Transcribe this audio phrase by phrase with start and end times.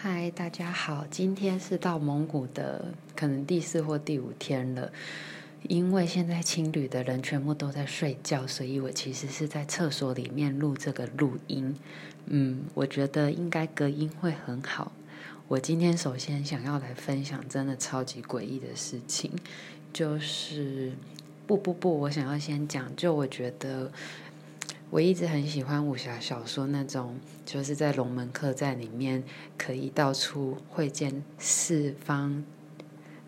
[0.00, 4.92] 嗨，大家好，今天是到蒙古的可能第四或第五天了。
[5.64, 11.74] 因为现在青旅的人全部都在睡觉，所以我其实是在厕所里面录这个录音。
[12.26, 14.92] 嗯，我觉得应该隔音会很好。
[15.48, 19.32] 我今天首先想要来分享真的超级诡异的事情，
[19.92, 20.92] 就是
[21.44, 23.90] 不不不，我想要先讲，就我觉得。
[24.90, 29.22] 我一直很喜欢武侠小说那种，就是在龙门客栈里面
[29.58, 32.42] 可以到处会见四方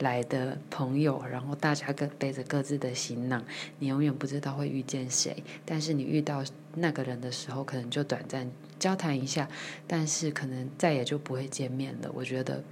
[0.00, 3.42] 来的朋友，然后大家各背着各自的行囊，
[3.78, 8.46] 你永远不知道会遇见谁，但是你遇到那个人的时候，可能就短暂
[8.78, 9.48] 交谈一下，
[9.86, 12.10] 但是可能再也就不会见面了。
[12.12, 12.62] 我觉得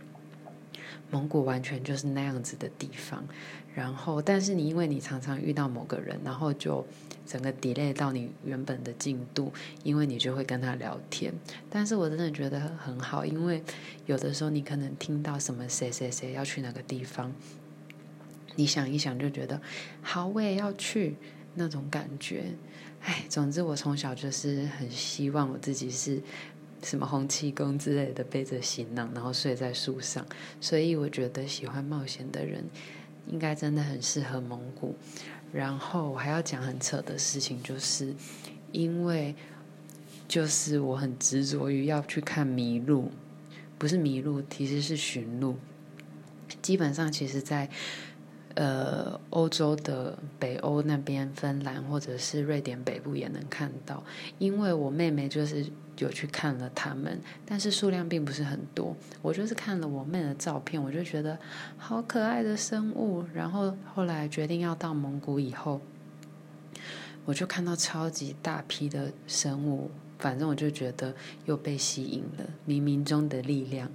[1.11, 3.25] 蒙古完全就是那样子的地方。
[3.75, 6.87] 然后，但是你因为你常常遇到某个人，然后就
[7.27, 11.35] 整个 delay 到你原本的进度，因为你就会跟他聊天。
[11.69, 13.61] 但是我真的觉得很好，因为
[14.07, 17.33] 有的时候你可能听到什么谁谁谁要去哪个地方，
[18.55, 19.61] 你想一想就觉得
[20.01, 21.17] 好，我也要去
[21.55, 22.45] 那种感觉。
[23.01, 26.23] 哎，总之我从小就是很希望我自己是
[26.85, 30.25] 什么洪七公之类的，背着行囊然后睡在树上。
[30.61, 32.65] 所以我觉得喜欢冒险的人。
[33.27, 34.95] 应该真的很适合蒙古，
[35.51, 38.15] 然后我还要讲很扯的事情，就是
[38.71, 39.35] 因为
[40.29, 43.11] 就是我很执着于要去看麋鹿，
[43.79, 45.57] 不是麋鹿，其实是驯鹿。
[46.61, 47.71] 基本上，其实在
[48.55, 54.03] 呃欧洲的北欧那边，芬兰或者是瑞典北部也能看到，
[54.39, 55.65] 因为我妹妹就是。
[55.99, 58.97] 有去看了他们，但是数量并不是很多。
[59.23, 61.39] 我就是看了我妹的照片，我就觉得
[61.79, 63.25] 好可爱的生物。
[63.33, 65.81] 然后后来决定要到蒙古以后，
[67.25, 69.89] 我就看到超级大批的生物，
[70.19, 73.89] 反正我就觉得又被吸引了，冥冥中的力量。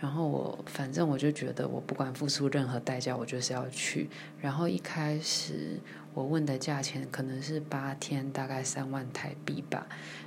[0.00, 4.10] 然后我反正我就觉得我不管付出任何代价，我就是要去。
[4.40, 5.80] 然后一开始
[6.12, 9.86] 我问的价钱可能是八天，大概三万台币吧。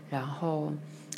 [0.09, 0.73] 然后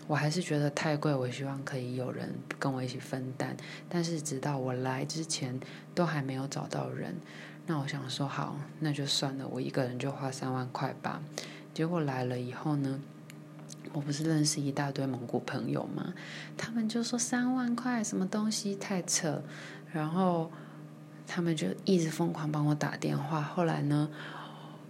[0.08, 3.56] 我还是觉得太贵，我希望可以有人跟我一起分担。
[3.88, 5.58] 但是直到我来之前
[5.96, 7.16] 都还没有找到人，
[7.68, 11.22] 那我想说好，那就算了，我一个人就花三万块吧。
[11.74, 13.00] 结果来了以后呢，
[13.94, 16.14] 我不是认识一大堆蒙古朋友吗？
[16.58, 19.42] 他们就说三万块什么东西太扯，
[19.92, 20.52] 然后
[21.26, 23.42] 他们就一直疯狂帮我打电话。
[23.42, 24.10] 后来呢，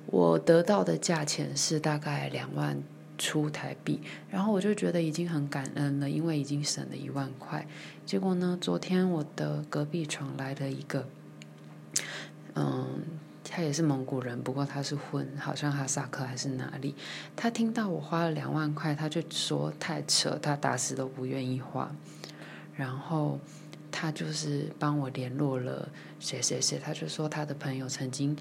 [0.08, 2.82] 我得到的价钱是大概两万。
[3.22, 4.00] 出台币，
[4.30, 7.68] 然后我就觉得已经很感恩了，因为已经省了一万块。
[8.06, 11.06] 结果呢，昨天我的隔壁床来了一个，
[12.56, 13.02] 嗯，
[13.50, 16.96] 他也是蒙古人，不过他是混，好像哈萨克还是哪里。
[17.36, 21.92] 他听到我花了两万块，他就说太扯，他打死都不愿意花。
[22.76, 23.40] 然后
[23.92, 25.90] 他就是帮我联络了
[26.20, 28.38] 谁谁谁，他就说他的朋友曾经。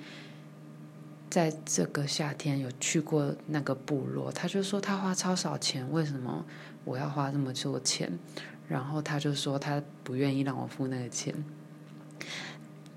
[1.31, 6.43] 在这个夏天有去过那个部落，他就说他花超少钱，为什么
[6.87, 8.11] 我要花这么多钱？
[8.67, 11.35] 然后他就说他不愿意让我付那个钱，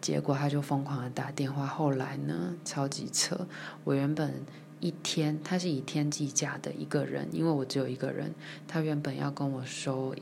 [0.02, 1.66] 结果他就疯狂的打电话。
[1.66, 3.48] 后来呢，超级扯，
[3.84, 4.34] 我原本
[4.80, 8.34] 一天他是以天计价的一个人，因为我只有一个人，
[8.68, 10.16] 他原本要跟我收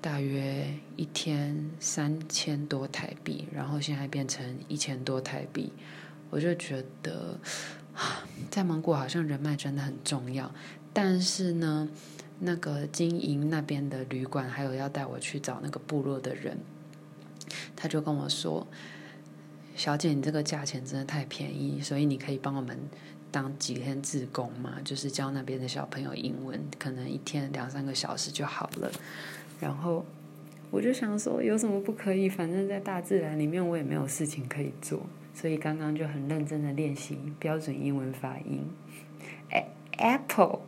[0.00, 5.72] 大约一天三千多台币，然后现在变成一千多台币。
[6.30, 7.38] 我就觉得，
[8.50, 10.52] 在蒙古好像人脉真的很重要。
[10.92, 11.88] 但是呢，
[12.40, 16.58] 那个经营那边的旅馆，还有要带我去找那个部落的人，
[17.76, 18.66] 他就跟我说
[19.76, 22.78] ：“小姐，你这个价钱真的太便宜，所以你可以帮我们
[23.30, 28.90] 当几天志工嘛，就是教那边的小朋友英文，可能一天两三个小时就好了。”
[29.60, 30.04] 然后
[30.70, 32.28] 我就想说，有什么不可以？
[32.28, 35.00] 反正在大自然里面，我也没有事情可以做。
[35.32, 38.64] 所以刚刚就很认真的练习标准英文发音
[39.98, 40.60] ，apple，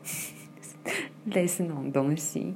[1.27, 2.55] 类似那种东西，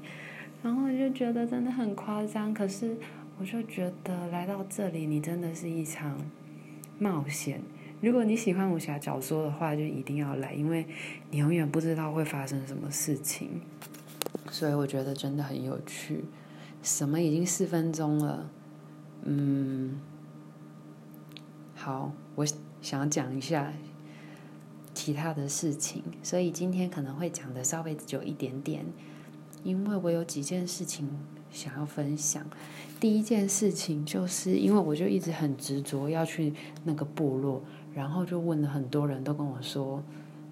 [0.60, 2.53] 然后就觉得真的很夸张。
[2.53, 2.97] 可是
[3.41, 6.21] 我就觉得来到这里，你真的是一场
[6.98, 7.63] 冒险。
[8.03, 10.87] 如果你喜欢武侠小说的话，就一定要来，因为
[11.31, 13.63] 你永远不知道会发生什么事情。
[14.51, 16.27] 所以我觉得真的很有趣。
[16.83, 18.51] 什么已经四分钟了？
[19.22, 19.98] 嗯。
[21.75, 22.45] 好，我
[22.83, 23.72] 想讲一下
[24.92, 28.84] 其他的事情，所以今天可能会讲的稍微久一点点，
[29.65, 31.09] 因为我有几件事情
[31.51, 32.45] 想要分享。
[32.99, 36.53] 第一件事情就是因为我就一直很执着要去
[36.85, 37.63] 那个部落，
[37.95, 40.03] 然后就问了很多人都跟我说：“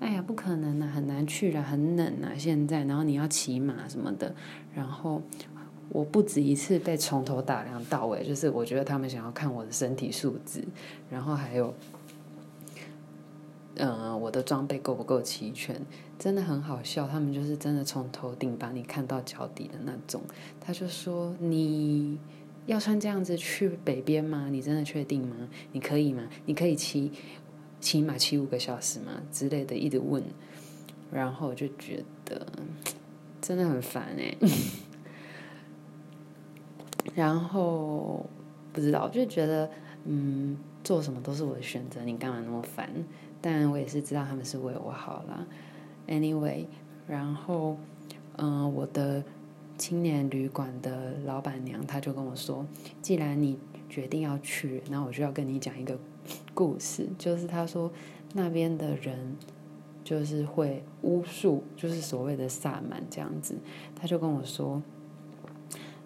[0.01, 4.35] 哎呀，不可能啊，很难去了，很冷啊，现在，然后你要骑马什么的。”
[4.75, 5.21] 然后
[5.91, 10.65] 我不止一次被从头打量到尾，就是我觉得他们想要看我的身体素质，
[11.11, 11.75] 然后还有，
[13.79, 15.81] 嗯、我的装备够不够齐全，
[16.19, 17.07] 真的很好笑。
[17.07, 20.21] 他们就是真的从头顶把你看到脚底的那种。
[20.61, 22.19] 他就说：“你
[22.67, 24.49] 要穿这样子去北边吗？
[24.51, 25.37] 你真的确定吗？
[25.73, 26.23] 你可以吗？
[26.47, 27.13] 你可以骑
[27.81, 29.23] 骑马骑五个小时吗？
[29.33, 30.23] 之类的，一直问。”
[31.11, 32.47] 然后我就觉得
[33.41, 34.37] 真的很烦哎。
[37.15, 38.29] 然后
[38.73, 39.71] 不知道，就觉得
[40.05, 42.91] 嗯，做什么都是我的选择，你干嘛那么烦？
[43.41, 45.47] 但我也是知道他们是为我好啦。
[46.07, 46.67] Anyway，
[47.07, 47.77] 然后
[48.37, 49.23] 嗯、我的
[49.77, 52.67] 青年旅馆的老板娘，她就跟我说，
[53.03, 53.59] 既然你
[53.89, 55.99] 决定要去，那我就要跟你讲一个
[56.55, 57.91] 故事，就是她说
[58.35, 59.37] 那边的人
[60.03, 63.57] 就是会巫术，就是所谓的萨满这样子，
[63.95, 64.83] 她就跟我说。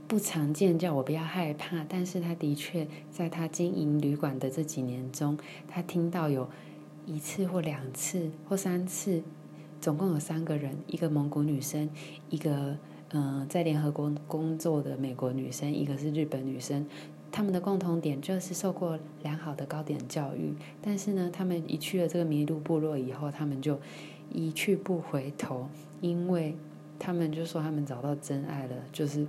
[0.08, 1.87] 不常见，叫我不要害怕。
[1.88, 6.50] 但是他的确在他经营旅馆的这几年中，他听到有
[7.06, 9.22] 一次或两次或三次，
[9.81, 11.88] 总共有三个人，一个蒙古女生，
[12.31, 12.76] 一个
[13.10, 16.87] 嗯、在联合国工作的美国女生，一个是日本女生。
[17.31, 23.81] 他们的共同点就是受过良好的高点教育，但是呢，他们一去了这个麋鹿部落以后，他们就
[24.31, 25.69] 一去不回头，
[26.00, 26.56] 因为
[26.98, 29.26] 他们就说他们找到真爱了，就是。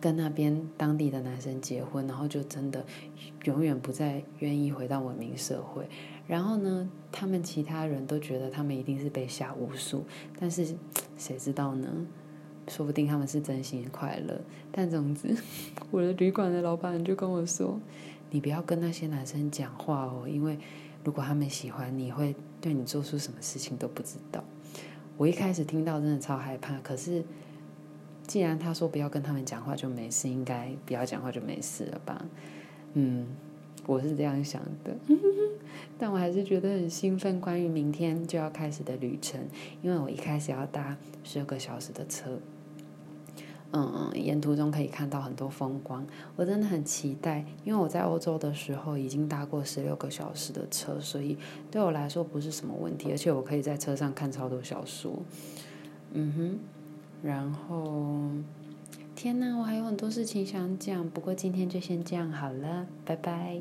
[0.00, 2.84] 跟那边当地的男生结婚，然后就真的
[3.44, 5.88] 永远不再愿意回到文明社会。
[6.26, 10.04] 然后呢，他们其他人都觉得他们一定是被下巫术，
[10.38, 10.74] 但是
[11.18, 11.88] 谁知道呢？
[12.68, 14.40] 说不定他们是真心快乐。
[14.70, 15.36] 但总之，
[15.90, 17.80] 我的旅馆的老板就跟我说
[18.30, 20.58] ：“你不要跟那些男生讲话哦，因为
[21.04, 24.42] 如果他们喜欢你，会对你做出什么事情都不知道。”
[25.18, 27.24] 我一开始听到真的超害怕，可是。
[28.24, 32.24] 既然他说不要跟他们讲话就没事，应该不要讲话就没事了吧？
[32.94, 33.26] 嗯，
[33.86, 34.96] 我是这样想的，
[35.98, 39.40] 但我还是觉得很兴奋，关于明天就要开始的旅程，
[39.82, 42.38] 因为我一开始要搭十二个小时的车，
[43.72, 46.06] 嗯，沿途中可以看到很多风光，
[46.36, 51.36] 我真的很期待，因为我在欧洲的时候已经搭过十六个小时的车，所以
[51.70, 55.22] 对我来说不是什么问题，而且我可以在车上看超多小说，
[56.12, 56.58] 嗯哼。
[57.24, 58.20] 然后，
[59.14, 63.60] 天呐，我还有很多事情想讲，不过今天就先这样好了，拜拜。